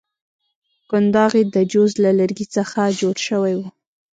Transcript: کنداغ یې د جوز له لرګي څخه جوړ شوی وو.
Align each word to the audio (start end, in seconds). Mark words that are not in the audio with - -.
کنداغ 0.89 1.31
یې 1.39 1.43
د 1.55 1.57
جوز 1.71 1.91
له 2.03 2.11
لرګي 2.19 2.45
څخه 2.55 2.79
جوړ 2.99 3.15
شوی 3.27 3.53
وو. 3.57 3.67